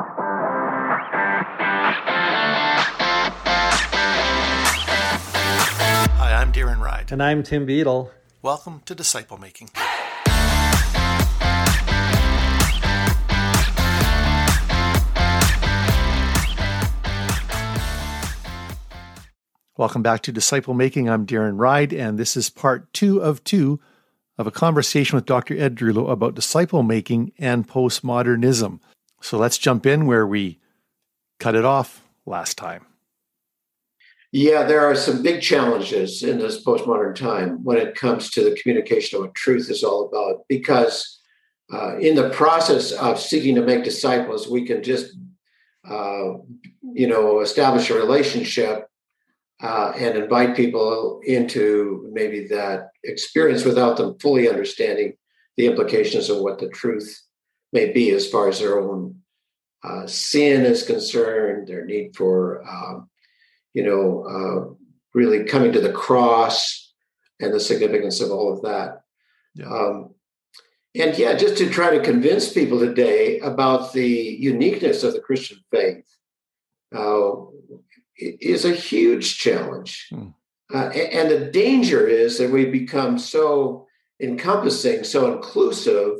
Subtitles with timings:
[0.00, 0.14] Hi,
[6.40, 7.10] I'm Darren Ride.
[7.10, 8.12] And I'm Tim Beadle.
[8.40, 9.70] Welcome to Disciple Making.
[19.76, 21.08] Welcome back to Disciple Making.
[21.10, 23.80] I'm Darren Ride, and this is part two of two
[24.36, 25.58] of a conversation with Dr.
[25.58, 28.78] Ed Drewlo about disciple making and postmodernism.
[29.20, 30.58] So let's jump in where we
[31.38, 32.84] cut it off last time.
[34.30, 38.58] Yeah, there are some big challenges in this postmodern time when it comes to the
[38.60, 40.44] communication of what truth is all about.
[40.48, 41.20] Because
[41.72, 45.16] uh, in the process of seeking to make disciples, we can just,
[45.88, 46.34] uh,
[46.92, 48.88] you know, establish a relationship
[49.62, 55.14] uh, and invite people into maybe that experience without them fully understanding
[55.56, 57.22] the implications of what the truth
[57.72, 59.16] may be as far as their own
[59.84, 63.08] uh, sin is concerned, their need for um,
[63.74, 64.74] you know, uh,
[65.14, 66.92] really coming to the cross
[67.40, 69.02] and the significance of all of that.
[69.54, 69.66] Yeah.
[69.66, 70.14] Um,
[70.96, 75.58] and yeah, just to try to convince people today about the uniqueness of the Christian
[75.70, 76.04] faith
[76.92, 77.30] uh,
[78.16, 80.08] is a huge challenge.
[80.10, 80.28] Hmm.
[80.74, 83.86] Uh, and the danger is that we become so
[84.20, 86.18] encompassing, so inclusive,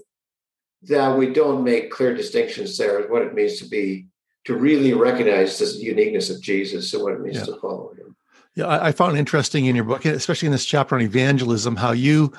[0.82, 4.06] that we don't make clear distinctions there of what it means to be
[4.44, 7.44] to really recognize this uniqueness of Jesus and what it means yeah.
[7.44, 8.16] to follow him.
[8.54, 11.92] Yeah, I, I found interesting in your book, especially in this chapter on evangelism, how
[11.92, 12.32] you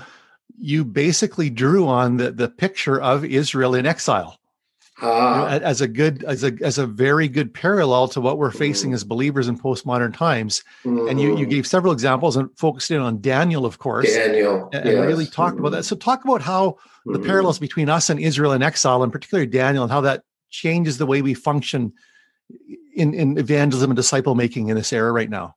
[0.57, 4.38] you basically drew on the the picture of Israel in exile.
[5.01, 5.47] Uh, ah.
[5.47, 8.93] as a good as a as a very good parallel to what we're facing mm.
[8.93, 11.09] as believers in postmodern times mm.
[11.09, 11.49] and you you mm.
[11.49, 15.05] gave several examples and focused in on daniel of course daniel and, yes.
[15.05, 15.59] really talked mm.
[15.59, 17.25] about that so talk about how the mm.
[17.25, 21.05] parallels between us and israel in exile and particularly daniel and how that changes the
[21.05, 21.93] way we function
[22.93, 25.55] in, in evangelism and disciple making in this era right now?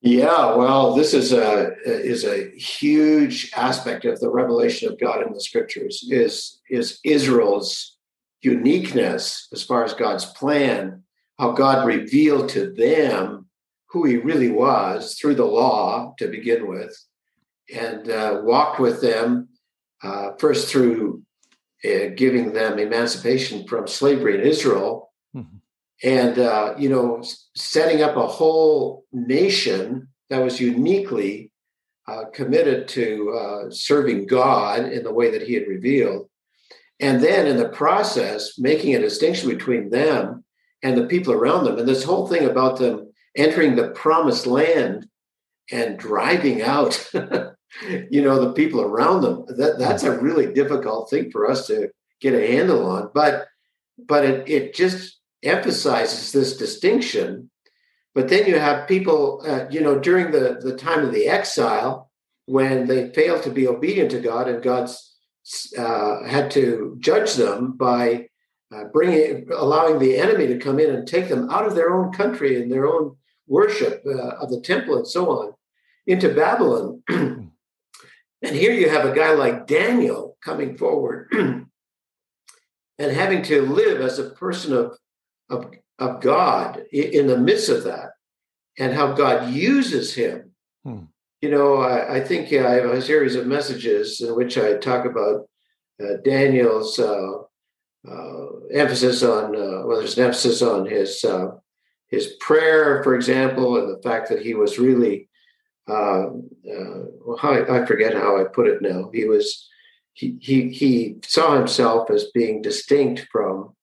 [0.00, 5.32] Yeah, well, this is a is a huge aspect of the revelation of God in
[5.32, 7.96] the scriptures is is Israel's
[8.40, 11.02] uniqueness as far as God's plan,
[11.38, 13.46] how God revealed to them
[13.88, 16.96] who He really was through the law to begin with,
[17.74, 19.48] and uh, walked with them
[20.04, 21.22] uh, first through
[21.84, 25.56] uh, giving them emancipation from slavery in Israel, mm-hmm.
[26.02, 27.22] And uh, you know,
[27.54, 31.50] setting up a whole nation that was uniquely
[32.06, 36.28] uh, committed to uh, serving God in the way that He had revealed,
[37.00, 40.44] and then in the process, making a distinction between them
[40.82, 45.06] and the people around them, and this whole thing about them entering the promised land
[45.70, 47.10] and driving out
[48.10, 51.88] you know the people around them that that's a really difficult thing for us to
[52.20, 53.10] get a handle on.
[53.14, 53.46] But
[53.98, 57.50] but it, it just emphasizes this distinction
[58.14, 62.10] but then you have people uh, you know during the the time of the exile
[62.46, 65.16] when they failed to be obedient to god and god's
[65.78, 68.26] uh, had to judge them by
[68.74, 72.12] uh, bringing allowing the enemy to come in and take them out of their own
[72.12, 73.16] country and their own
[73.46, 75.52] worship uh, of the temple and so on
[76.06, 77.02] into babylon.
[78.42, 81.66] And here you have a guy like Daniel coming forward and
[82.98, 84.96] having to live as a person of,
[85.50, 88.10] of, of God in the midst of that
[88.78, 90.52] and how God uses him.
[90.84, 91.04] Hmm.
[91.40, 95.04] You know, I, I, think I have a series of messages in which I talk
[95.04, 95.48] about
[96.02, 97.32] uh, Daniel's uh,
[98.08, 101.50] uh, emphasis on, uh, well, there's an emphasis on his uh,
[102.08, 105.28] his prayer, for example, and the fact that he was really
[105.88, 109.10] uh, uh, well, I, I forget how I put it now.
[109.12, 109.68] He was
[110.12, 113.74] he he he saw himself as being distinct from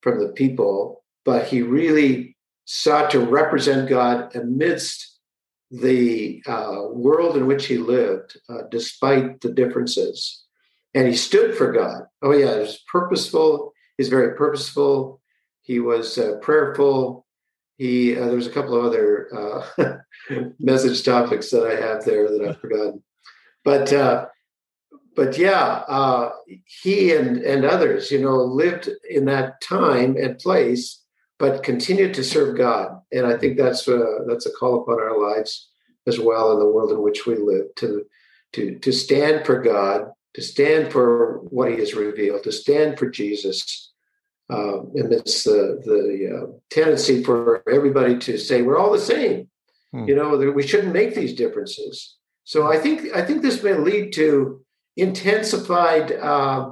[0.00, 5.18] from the people, but he really sought to represent God amidst
[5.70, 10.44] the uh, world in which he lived, uh, despite the differences.
[10.94, 12.02] And he stood for God.
[12.22, 13.72] Oh yeah, he was purposeful.
[13.98, 15.20] He's very purposeful.
[15.62, 17.24] He was uh, prayerful
[17.76, 19.28] he uh, there's a couple of other
[19.78, 19.96] uh,
[20.58, 23.02] message topics that I have there that I've forgotten,
[23.64, 24.26] but uh,
[25.16, 26.30] but yeah, uh,
[26.82, 31.02] he and and others, you know, lived in that time and place,
[31.44, 35.18] but continue to serve God, and I think that's uh, that's a call upon our
[35.30, 35.68] lives
[36.06, 38.06] as well in the world in which we live to
[38.54, 43.10] to to stand for God, to stand for what He has revealed, to stand for
[43.10, 43.92] Jesus
[44.50, 46.00] uh, amidst the the
[46.34, 49.48] uh, tendency for everybody to say we're all the same.
[49.92, 50.08] Hmm.
[50.08, 52.16] You know, we shouldn't make these differences.
[52.44, 54.64] So I think I think this may lead to
[54.96, 56.70] intensified uh,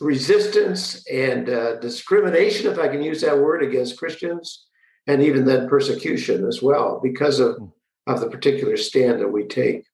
[0.00, 4.66] resistance and uh, discrimination, if I can use that word, against Christians,
[5.06, 7.66] and even then persecution as well because of, hmm.
[8.06, 9.84] of the particular stand that we take.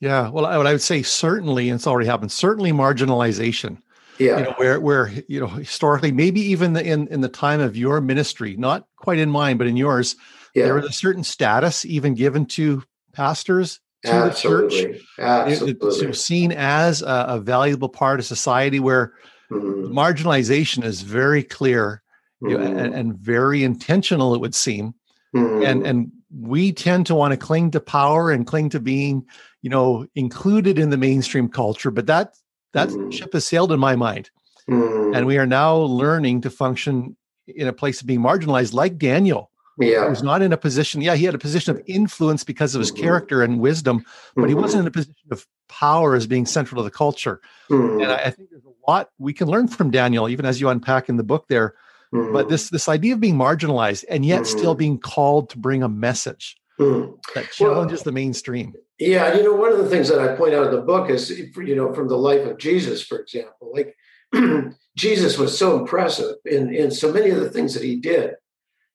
[0.00, 2.32] Yeah, well, I would, I would say certainly, and it's already happened.
[2.32, 3.82] Certainly, marginalization.
[4.18, 7.76] Yeah, you know, where where you know historically, maybe even in in the time of
[7.76, 10.16] your ministry, not quite in mine, but in yours,
[10.54, 10.64] yeah.
[10.64, 12.82] there was a certain status even given to
[13.12, 14.76] pastors to Absolutely.
[14.76, 15.02] the church.
[15.18, 19.12] Absolutely, it, it's seen as a, a, valuable part of society where
[19.50, 19.92] mm-hmm.
[19.92, 22.02] marginalization is very clear
[22.42, 22.50] mm-hmm.
[22.50, 22.94] you know, and, mm-hmm.
[22.94, 24.34] and, very intentional.
[24.34, 24.94] It would seem,
[25.34, 25.64] mm-hmm.
[25.64, 29.26] and and we tend to want to cling to power and cling to being
[29.62, 32.34] you know included in the mainstream culture but that
[32.72, 33.12] that mm.
[33.12, 34.30] ship has sailed in my mind
[34.68, 37.16] and we are now learning to function
[37.48, 39.49] in a place of being marginalized like daniel
[39.80, 42.74] yeah He was not in a position yeah he had a position of influence because
[42.74, 43.02] of his mm-hmm.
[43.02, 44.04] character and wisdom
[44.34, 44.48] but mm-hmm.
[44.48, 47.40] he wasn't in a position of power as being central to the culture
[47.70, 48.00] mm-hmm.
[48.00, 50.68] and I, I, think there's a lot we can learn from daniel even as you
[50.68, 51.74] unpack in the book there
[52.12, 52.48] but mm-hmm.
[52.48, 54.78] this this idea of being marginalized and yet still mm-hmm.
[54.78, 58.74] being called to bring a message that challenges well, the mainstream.
[58.98, 61.30] Yeah, you know, one of the things that I point out in the book is,
[61.30, 63.96] you know, from the life of Jesus, for example, like
[64.96, 68.34] Jesus was so impressive in in so many of the things that he did,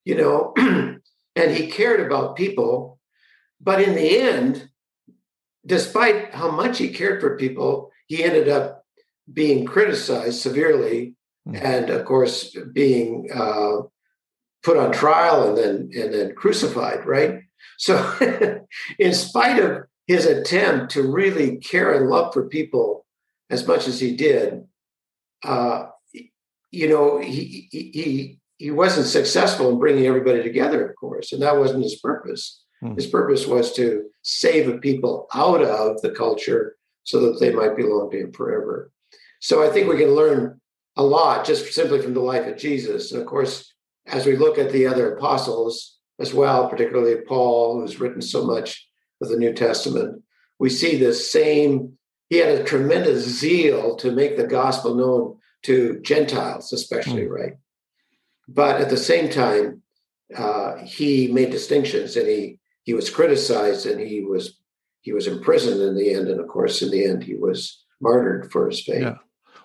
[0.06, 0.54] you know,
[1.36, 3.00] and he cared about people,
[3.60, 4.70] but in the end,
[5.66, 8.86] despite how much he cared for people, he ended up
[9.32, 11.16] being criticized severely,
[11.48, 11.60] mm.
[11.62, 13.78] and of course, being uh,
[14.64, 17.42] put on trial and then and then crucified, right?
[17.78, 17.98] So,
[19.00, 23.06] in spite of his attempt to really care and love for people
[23.50, 24.64] as much as he did,
[25.44, 25.88] uh,
[26.72, 28.40] you know, he, he he
[28.72, 32.64] wasn't successful in bringing everybody together, of course, and that wasn't his purpose.
[32.82, 32.96] Hmm.
[32.96, 37.76] His purpose was to save the people out of the culture so that they might
[37.76, 38.92] belong to him forever.
[39.40, 40.60] So I think we can learn
[40.96, 43.12] a lot just simply from the life of Jesus.
[43.12, 43.74] And of course,
[44.08, 48.88] as we look at the other apostles, as well, particularly Paul, who's written so much
[49.22, 50.22] of the New Testament.
[50.60, 51.98] We see this same,
[52.30, 57.30] he had a tremendous zeal to make the gospel known to Gentiles, especially, mm.
[57.30, 57.54] right?
[58.48, 59.82] But at the same time,
[60.36, 64.60] uh, he made distinctions and he he was criticized and he was
[65.02, 68.52] he was imprisoned in the end and of course in the end he was martyred
[68.52, 69.18] for his faith yeah.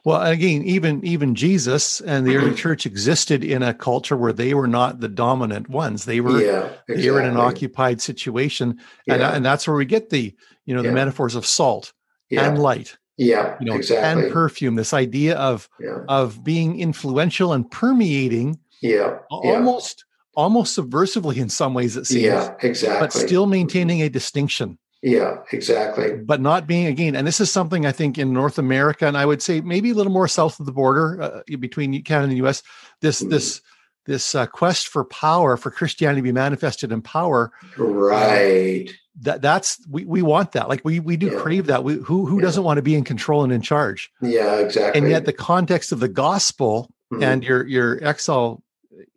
[0.04, 4.54] Well, again, even even Jesus and the early church existed in a culture where they
[4.54, 6.06] were not the dominant ones.
[6.06, 7.02] They were yeah, exactly.
[7.02, 9.14] they were in an occupied situation, yeah.
[9.14, 10.34] and and that's where we get the
[10.64, 10.94] you know the yeah.
[10.94, 11.92] metaphors of salt
[12.30, 12.96] and light.
[13.18, 14.24] Yeah, you know, exactly.
[14.24, 14.76] and perfume.
[14.76, 15.68] This idea of
[16.08, 18.58] of being influential and permeating.
[18.80, 20.04] Yeah, almost
[20.34, 21.96] almost subversively in some ways.
[21.96, 22.22] It seems.
[22.22, 23.00] Yeah, exactly.
[23.00, 24.78] But still maintaining a distinction.
[25.02, 26.16] Yeah, exactly.
[26.16, 29.24] But not being again, and this is something I think in North America, and I
[29.24, 32.36] would say maybe a little more south of the border uh, between Canada and the
[32.38, 32.62] U.S.
[33.00, 33.62] This mm this
[34.06, 38.88] this uh, quest for power for Christianity to be manifested in power, right?
[38.88, 38.92] Uh,
[39.22, 40.68] that that's we we want that.
[40.68, 41.38] Like we we do yeah.
[41.38, 41.84] crave that.
[41.84, 42.42] We who who yeah.
[42.42, 44.10] doesn't want to be in control and in charge?
[44.20, 44.98] Yeah, exactly.
[44.98, 48.62] And yet the context of the gospel mm and your your exile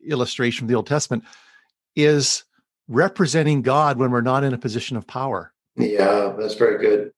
[0.07, 1.23] illustration from the Old Testament
[1.95, 2.43] is
[2.87, 5.53] representing God when we're not in a position of power.
[5.75, 7.11] Yeah, that's very good.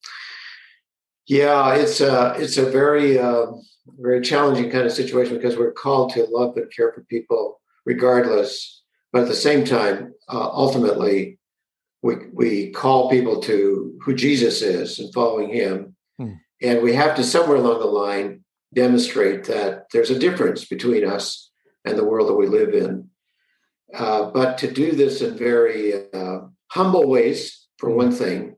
[1.28, 3.48] Yeah, it's a it's a very uh,
[4.00, 8.84] very challenging kind of situation because we're called to love and care for people regardless,
[9.12, 11.40] but at the same time, uh, ultimately,
[12.04, 16.34] we we call people to who Jesus is and following Him, hmm.
[16.62, 21.45] and we have to somewhere along the line demonstrate that there's a difference between us
[21.86, 23.10] and the world that we live in.
[23.94, 26.40] Uh, but to do this in very uh,
[26.72, 28.56] humble ways for one thing,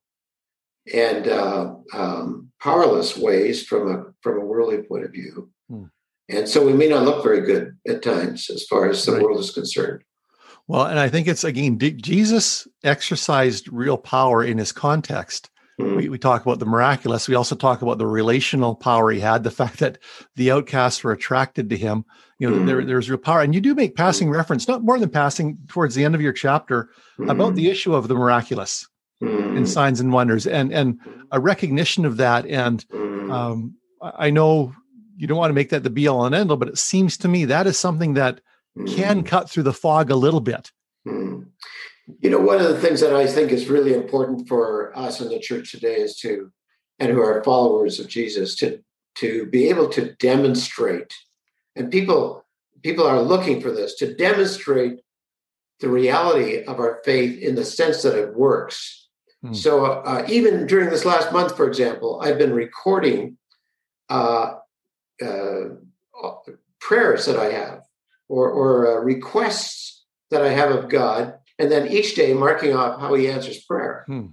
[0.93, 5.49] and uh, um, powerless ways from a from a worldly point of view.
[5.69, 5.85] Hmm.
[6.29, 9.21] And so we may not look very good at times as far as the right.
[9.21, 10.03] world is concerned.
[10.67, 15.49] Well, and I think it's again, Jesus exercised real power in his context.
[15.79, 15.95] Mm-hmm.
[15.95, 17.27] We, we talk about the miraculous.
[17.27, 19.99] We also talk about the relational power he had, the fact that
[20.35, 22.05] the outcasts were attracted to him.
[22.39, 23.41] You know, there, there's real power.
[23.41, 24.37] And you do make passing mm-hmm.
[24.37, 26.89] reference, not more than passing, towards the end of your chapter
[27.27, 28.87] about the issue of the miraculous
[29.21, 29.57] mm.
[29.57, 30.99] in signs and wonders and and
[31.31, 33.31] a recognition of that and mm.
[33.31, 34.73] um, i know
[35.15, 37.17] you don't want to make that the be all and end all but it seems
[37.17, 38.41] to me that is something that
[38.77, 38.95] mm.
[38.95, 40.71] can cut through the fog a little bit mm.
[42.19, 45.29] You know one of the things that i think is really important for us in
[45.29, 46.51] the church today is to
[46.99, 48.79] and who are followers of jesus to
[49.15, 51.13] to be able to demonstrate
[51.75, 52.45] and people
[52.83, 54.99] people are looking for this to demonstrate
[55.79, 59.07] the reality of our faith in the sense that it works
[59.43, 59.53] Hmm.
[59.53, 63.37] So uh, even during this last month, for example, I've been recording
[64.09, 64.55] uh,
[65.23, 65.63] uh,
[66.79, 67.81] prayers that I have
[68.27, 72.99] or, or uh, requests that I have of God, and then each day marking off
[72.99, 74.03] how He answers prayer.
[74.07, 74.27] Hmm.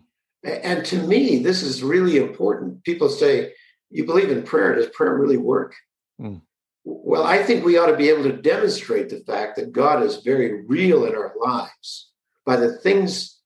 [0.44, 2.84] And to me, this is really important.
[2.84, 3.52] People say,
[3.90, 4.74] You believe in prayer.
[4.74, 5.74] Does prayer really work?
[6.20, 6.36] Hmm.
[6.84, 10.22] Well, I think we ought to be able to demonstrate the fact that God is
[10.22, 12.10] very real in our lives
[12.44, 13.40] by the things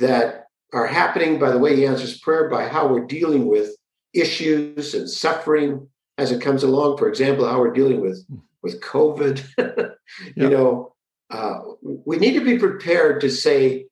[0.00, 3.76] that are happening, by the way He answers prayer, by how we're dealing with
[4.14, 6.96] issues and suffering as it comes along.
[6.96, 8.38] For example, how we're dealing with hmm.
[8.62, 9.44] with COVID.
[10.36, 10.91] you know,
[11.32, 13.86] uh, we need to be prepared to say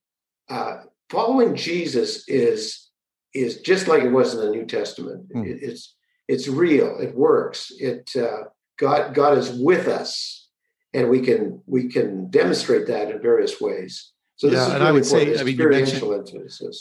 [0.48, 2.88] uh, following Jesus is
[3.32, 5.32] is just like it was in the New Testament.
[5.32, 5.46] Mm.
[5.46, 5.94] It, it's
[6.28, 6.98] it's real.
[7.00, 7.72] It works.
[7.78, 8.44] It uh,
[8.78, 10.48] God God is with us,
[10.92, 14.12] and we can we can demonstrate that in various ways.
[14.36, 16.02] So this yeah, is and really I would say, I mean, you mentioned,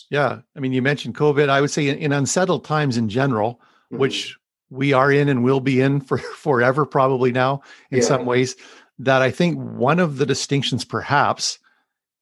[0.10, 1.50] yeah, I mean, you mentioned COVID.
[1.50, 3.56] I would say in, in unsettled times in general,
[3.92, 3.98] mm-hmm.
[3.98, 4.38] which
[4.70, 7.62] we are in and will be in for forever, probably now
[7.92, 8.04] in yeah.
[8.04, 8.56] some ways,
[9.00, 11.60] that I think one of the distinctions, perhaps,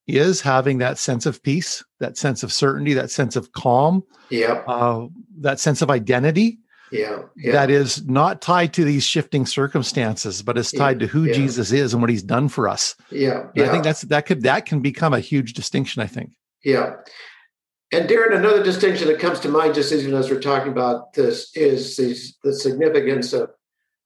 [0.06, 4.62] is having that sense of peace, that sense of certainty, that sense of calm, yeah,
[4.66, 5.06] uh,
[5.40, 6.58] that sense of identity.
[6.90, 11.12] Yeah, yeah, that is not tied to these shifting circumstances, but is tied yeah, to
[11.12, 11.34] who yeah.
[11.34, 12.96] Jesus is and what He's done for us.
[13.10, 16.00] Yeah, I think that's that could that can become a huge distinction.
[16.00, 16.30] I think.
[16.64, 16.94] Yeah,
[17.90, 21.50] and Darren, another distinction that comes to mind just even as we're talking about this
[21.54, 23.50] is the, the significance of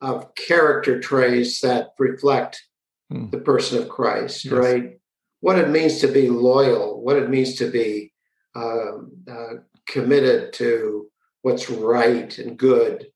[0.03, 2.63] of character traits that reflect
[3.11, 3.31] hmm.
[3.31, 4.53] the person of Christ, yes.
[4.53, 4.99] right?
[5.43, 8.13] what it means to be loyal, what it means to be
[8.55, 9.55] um, uh,
[9.89, 11.09] committed to
[11.43, 13.09] what's right and good,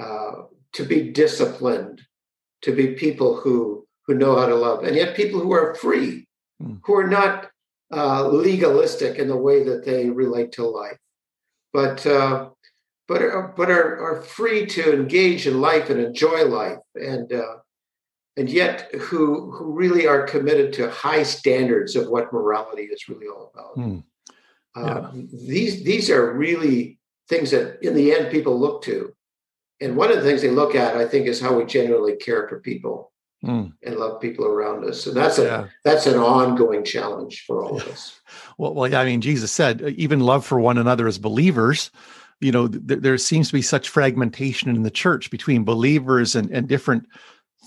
[0.00, 0.32] uh,
[0.72, 2.02] to be disciplined,
[2.62, 6.26] to be people who who know how to love, and yet people who are free,
[6.60, 6.80] mm.
[6.84, 7.48] who are not
[7.94, 10.98] uh, legalistic in the way that they relate to life,
[11.72, 12.48] but uh,
[13.10, 17.56] but are, but are, are free to engage in life and enjoy life and uh,
[18.36, 23.26] and yet who who really are committed to high standards of what morality is really
[23.26, 23.76] all about.
[23.76, 24.04] Mm.
[24.76, 29.12] Uh, these these are really things that in the end people look to,
[29.80, 32.46] and one of the things they look at, I think, is how we genuinely care
[32.46, 33.12] for people
[33.44, 33.72] mm.
[33.82, 35.66] and love people around us, and that's a yeah.
[35.82, 38.20] that's an ongoing challenge for all of us.
[38.56, 41.90] Well, well, yeah, I mean, Jesus said, even love for one another as believers
[42.40, 46.50] you know th- there seems to be such fragmentation in the church between believers and,
[46.50, 47.06] and different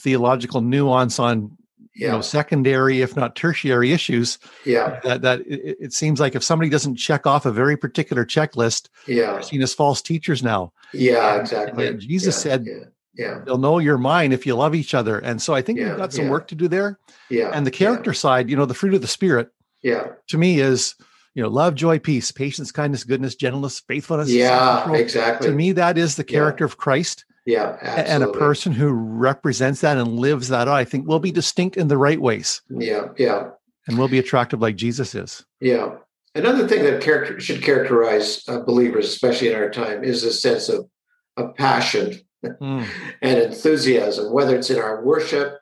[0.01, 1.55] theological nuance on
[1.95, 2.07] yeah.
[2.07, 4.99] you know secondary if not tertiary issues yeah.
[5.03, 8.89] that that it, it, seems like if somebody doesn't check off a very particular checklist
[9.07, 9.39] yeah.
[9.41, 10.73] seen as false teachers now.
[10.93, 11.87] Yeah exactly.
[11.87, 12.73] and jesus yeah, said yeah.
[13.13, 13.39] yeah.
[13.45, 15.19] They'll know you're mine if you love each other.
[15.19, 16.99] And so i think we've got some work to do there.
[17.29, 19.51] Yeah and the character side you know the fruit of the spirit
[19.81, 20.07] yeah.
[20.27, 20.95] to me is
[21.35, 25.97] you know love joy peace patience kindness goodness gentleness faithfulness yeah exactly to me that
[25.97, 28.13] is the character of christ yeah, absolutely.
[28.13, 31.75] and a person who represents that and lives that out, I think will be distinct
[31.75, 32.61] in the right ways.
[32.69, 33.49] Yeah, yeah,
[33.87, 35.45] and will be attractive like Jesus is.
[35.59, 35.95] Yeah.
[36.35, 40.69] Another thing that character, should characterize uh, believers, especially in our time, is a sense
[40.69, 40.89] of
[41.35, 42.87] of passion mm.
[43.21, 45.59] and enthusiasm, whether it's in our worship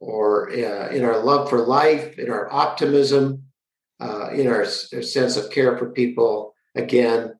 [0.00, 3.42] or uh, in our love for life, in our optimism,
[4.00, 6.54] uh, in our, our, sense of care for people.
[6.74, 7.34] Again,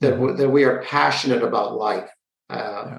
[0.00, 0.36] that, mm.
[0.36, 2.10] that we are passionate about life.
[2.50, 2.98] Uh, yeah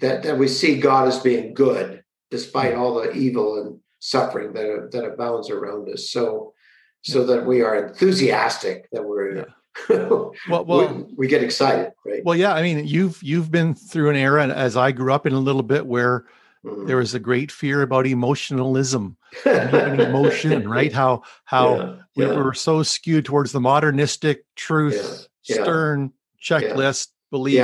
[0.00, 4.90] that, that we see God as being good despite all the evil and suffering that,
[4.92, 6.10] that abounds around us.
[6.10, 6.54] So,
[7.02, 9.44] so that we are enthusiastic, that we're yeah.
[9.88, 12.24] well, well we, we, get excited, right?
[12.24, 12.52] Well, yeah.
[12.52, 15.38] I mean, you've you've been through an era, and as I grew up in a
[15.38, 16.26] little bit, where
[16.64, 16.86] mm.
[16.86, 20.92] there was a great fear about emotionalism, and emotion, right?
[20.92, 22.34] How how yeah, we yeah.
[22.34, 26.12] were so skewed towards the modernistic truth, stern
[26.42, 27.54] checklist belief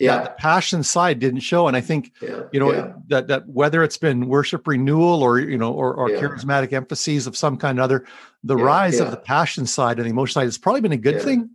[0.00, 2.42] yeah the passion side didn't show and i think yeah.
[2.52, 2.92] you know yeah.
[3.08, 6.20] that that whether it's been worship renewal or you know or, or yeah.
[6.20, 8.06] charismatic emphases of some kind or other
[8.42, 11.22] the rise of the passion side and the emotion side has probably been a good
[11.22, 11.50] thing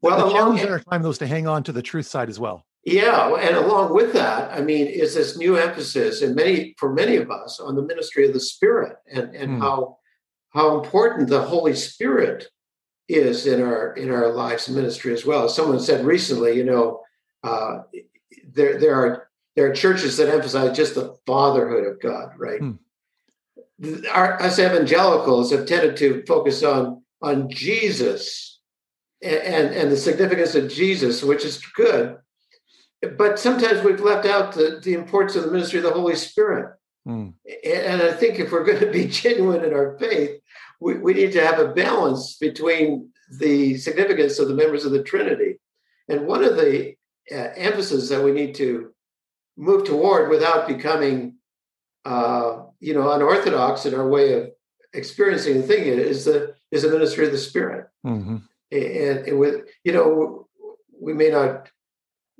[0.00, 2.40] well the challenge in our time those to hang on to the truth side as
[2.40, 6.92] well yeah and along with that i mean is this new emphasis and many for
[6.92, 9.60] many of us on the ministry of the spirit and and mm.
[9.60, 9.96] how
[10.50, 12.46] how important the holy spirit
[13.08, 17.00] is in our in our lives and ministry as well someone said recently you know
[17.42, 17.82] uh,
[18.52, 22.60] there there are there are churches that emphasize just the fatherhood of God, right?
[22.60, 22.72] Hmm.
[24.12, 28.60] Our, us evangelicals have tended to focus on on Jesus
[29.22, 32.16] and, and, and the significance of Jesus, which is good.
[33.16, 36.76] But sometimes we've left out the, the importance of the ministry of the Holy Spirit.
[37.04, 37.30] Hmm.
[37.64, 40.40] And I think if we're going to be genuine in our faith,
[40.80, 45.02] we, we need to have a balance between the significance of the members of the
[45.02, 45.58] Trinity.
[46.08, 46.94] And one of the
[47.32, 48.92] uh, emphasis that we need to
[49.56, 51.36] move toward without becoming,
[52.04, 54.50] uh, you know, unorthodox in our way of
[54.92, 57.88] experiencing the thing is the is the ministry of the Spirit.
[58.04, 58.36] Mm-hmm.
[58.72, 60.48] And, and with you know,
[61.00, 61.70] we may not.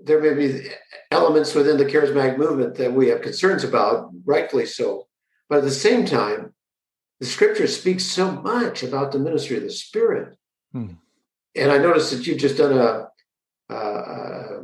[0.05, 0.69] There may be
[1.11, 5.07] elements within the charismatic movement that we have concerns about, rightfully so.
[5.49, 6.55] But at the same time,
[7.21, 10.37] the Scripture speaks so much about the ministry of the Spirit.
[10.75, 10.97] Mm.
[11.57, 13.09] And I noticed that you've just done a,
[13.73, 14.61] a,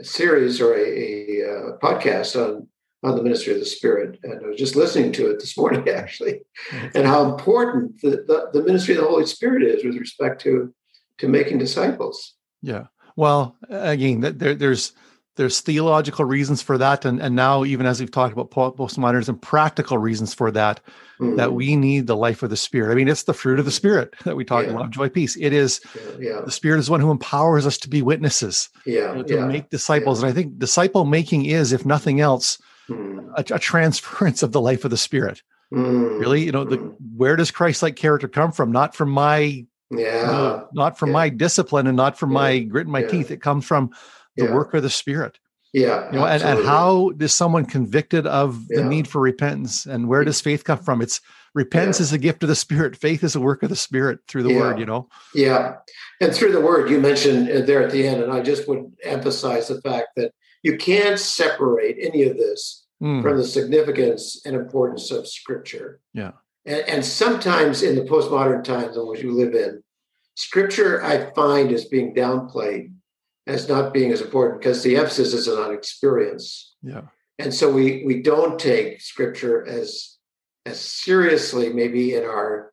[0.00, 2.68] a series or a, a, podcast on
[3.04, 5.86] on the ministry of the Spirit, and I was just listening to it this morning,
[5.90, 6.40] actually,
[6.72, 10.74] and how important the, the, the ministry of the Holy Spirit is with respect to
[11.18, 12.34] to making disciples.
[12.62, 12.86] Yeah.
[13.16, 14.92] Well, again, there, there's
[15.36, 19.98] there's theological reasons for that and, and now even as we've talked about postmodernism practical
[19.98, 20.80] reasons for that
[21.20, 21.36] mm-hmm.
[21.36, 23.70] that we need the life of the spirit i mean it's the fruit of the
[23.70, 24.72] spirit that we talk yeah.
[24.72, 26.40] love joy peace it is yeah, yeah.
[26.44, 30.30] the spirit is one who empowers us to be witnesses yeah, to make disciples and
[30.30, 33.28] i think disciple making is if nothing else mm.
[33.36, 35.42] a, a, transference of the life of the spirit
[35.72, 36.20] mm.
[36.20, 36.94] really you know the mm.
[37.16, 39.64] where does christ like character come from not from my
[39.98, 40.62] yeah.
[40.72, 43.30] Not from my discipline and not from my grit in my teeth.
[43.30, 43.90] It comes from
[44.36, 44.54] the yeah.
[44.54, 45.38] work of the spirit.
[45.72, 48.80] Yeah you know and, and how is someone convicted of yeah.
[48.80, 49.86] the need for repentance?
[49.86, 51.02] And where does faith come from?
[51.02, 51.20] It's
[51.52, 52.04] repentance yeah.
[52.04, 52.96] is a gift of the spirit.
[52.96, 55.08] Faith is a work of the spirit through the word you know?
[55.34, 55.76] Yeah.
[56.20, 59.68] And through the word you mentioned there at the end and i just would emphasize
[59.68, 60.32] the fact that
[60.62, 63.22] you can't separate any of this mm.
[63.22, 66.00] from the significance and importance of scripture.
[66.14, 66.32] Yeah.
[66.64, 69.82] And, and sometimes in the postmodern times in which you live in
[70.34, 72.90] scripture i find is being downplayed
[73.46, 76.74] as not being as important because the emphasis is on experience.
[76.82, 77.02] Yeah.
[77.38, 80.16] And so we we don't take scripture as
[80.66, 82.72] as seriously maybe in our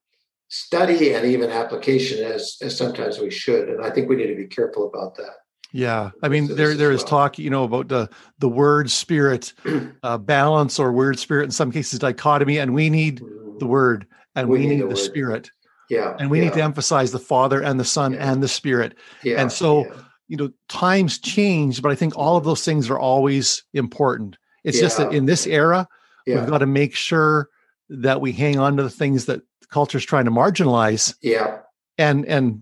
[0.50, 3.70] study and even application as as sometimes we should.
[3.70, 5.34] And I think we need to be careful about that.
[5.74, 9.54] Yeah, I mean, there there is talk, you know, about the the word spirit
[10.04, 13.58] uh, balance or word spirit in some cases dichotomy, and we need mm-hmm.
[13.58, 15.50] the word and we, we need, need, the, the spirit.
[15.92, 16.46] Yeah, and we yeah.
[16.46, 18.32] need to emphasize the Father and the Son yeah.
[18.32, 18.96] and the Spirit.
[19.24, 19.94] Yeah, and so yeah.
[20.30, 24.38] you know times change but i think all of those things are always important.
[24.64, 25.90] It's just that in this era
[26.26, 27.50] we've got to make sure
[27.90, 31.58] that we hang on to the things that culture is trying to marginalize yeah.
[31.98, 32.62] and and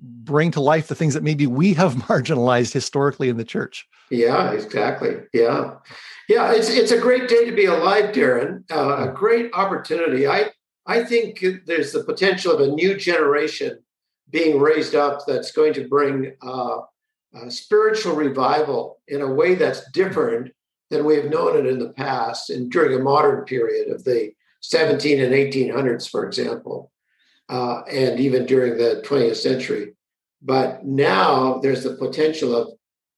[0.00, 3.88] bring to life the things that maybe we have marginalized historically in the church.
[4.10, 5.16] Yeah exactly.
[5.32, 5.74] Yeah.
[6.28, 8.62] Yeah it's it's a great day to be alive darren.
[8.70, 10.28] Uh, a great opportunity.
[10.28, 10.50] I
[10.86, 13.78] i think there's the potential of a new generation
[14.30, 16.78] being raised up that's going to bring uh,
[17.48, 20.52] spiritual revival in a way that's different
[20.90, 24.32] than we have known it in the past and during a modern period of the
[24.60, 26.90] 17 and 1800s, for example,
[27.48, 29.94] uh, and even during the 20th century.
[30.40, 32.68] But now there's the potential of,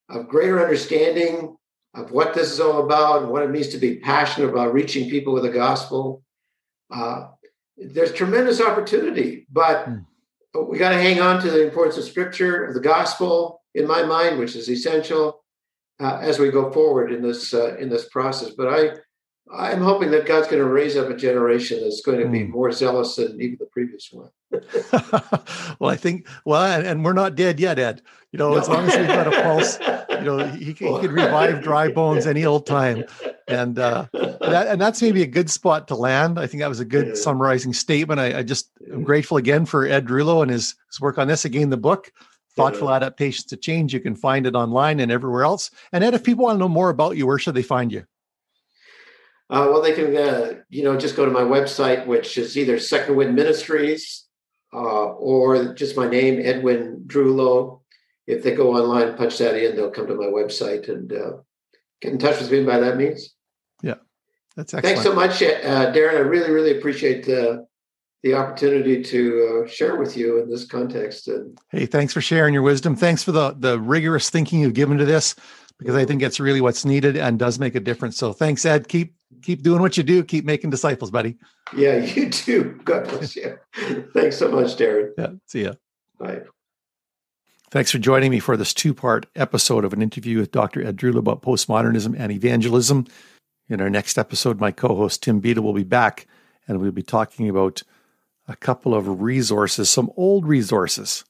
[0.09, 1.57] of greater understanding
[1.95, 5.09] of what this is all about and what it means to be passionate about reaching
[5.09, 6.23] people with the gospel.
[6.91, 7.29] Uh,
[7.77, 10.05] there's tremendous opportunity, but mm
[10.65, 14.03] we got to hang on to the importance of scripture, of the gospel, in my
[14.03, 15.45] mind, which is essential
[16.01, 18.51] uh, as we go forward in this uh, in this process.
[18.57, 18.91] But I
[19.53, 22.51] I'm hoping that God's going to raise up a generation that's going to be hmm.
[22.51, 24.31] more zealous than even the previous one.
[25.79, 28.03] well, I think well, and, and, we're not dead yet, Ed.
[28.33, 28.59] You know, no.
[28.59, 29.79] as long as we've got a pulse,
[30.11, 33.05] you know, he, he could revive dry bones any old time,
[33.49, 36.39] and uh, that and that's maybe a good spot to land.
[36.39, 37.15] I think that was a good yeah.
[37.15, 38.21] summarizing statement.
[38.21, 41.45] I, I just am grateful again for Ed Drewlo and his, his work on this.
[41.45, 42.13] Again, the book.
[42.55, 43.93] Thoughtful adaptations to change.
[43.93, 45.71] You can find it online and everywhere else.
[45.93, 48.07] And Ed, if people want to know more about you, where should they find you?
[49.49, 52.79] Uh, well, they can, uh, you know, just go to my website, which is either
[52.79, 54.27] Second Wind Ministries
[54.73, 57.81] uh, or just my name, Edwin Drewlo.
[58.27, 61.33] If they go online, punch that in, they'll come to my website and uh,
[62.01, 63.35] get in touch with me by that means.
[63.83, 63.95] Yeah,
[64.57, 64.97] that's excellent.
[64.97, 66.17] Thanks so much, uh, Darren.
[66.17, 67.67] I really, really appreciate the
[68.23, 71.29] the opportunity to uh, share with you in this context.
[71.29, 72.97] And hey, thanks for sharing your wisdom.
[72.97, 75.37] Thanks for the the rigorous thinking you've given to this
[75.79, 78.17] because I think it's really what's needed and does make a difference.
[78.17, 78.89] So thanks, Ed.
[78.89, 80.25] Keep keep doing what you do.
[80.25, 81.37] Keep making disciples, buddy.
[81.75, 82.81] Yeah, you too.
[82.85, 83.59] God bless you.
[84.15, 85.13] thanks so much, Darren.
[85.19, 85.33] Yeah.
[85.47, 85.75] See ya.
[86.19, 86.43] Bye.
[87.71, 90.87] Thanks for joining me for this two part episode of an interview with Dr.
[90.87, 93.07] Ed Drew about postmodernism and evangelism.
[93.69, 96.27] In our next episode, my co host Tim Beadle will be back
[96.69, 97.83] and we'll be talking about
[98.49, 101.25] a couple of resources, some old resources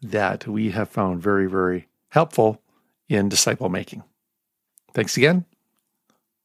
[0.00, 2.62] that we have found very, very helpful
[3.14, 4.02] in disciple making.
[4.92, 5.44] Thanks again.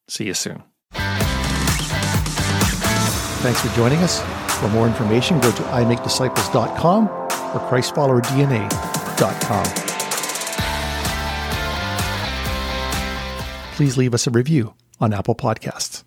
[0.08, 0.64] See you soon.
[3.42, 4.22] Thanks for joining us.
[4.60, 9.90] For more information, go to imakedisciples.com or ChristFollowerDNA.com.
[13.80, 16.04] please leave us a review on Apple Podcasts.